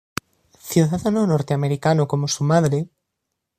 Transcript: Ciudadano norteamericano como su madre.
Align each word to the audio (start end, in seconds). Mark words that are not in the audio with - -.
Ciudadano 0.69 1.27
norteamericano 1.27 2.07
como 2.07 2.27
su 2.27 2.43
madre. 2.43 2.89